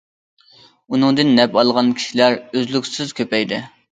[0.95, 3.61] ئۇنىڭدىن نەپ ئالغان كىشىلەر ئۈزلۈكسىز كۆپەيدى.